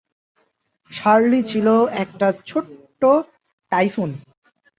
[0.91, 1.67] Shirley ছিল
[2.03, 3.01] একটা ছোট্ট
[3.71, 4.09] টাইফুন।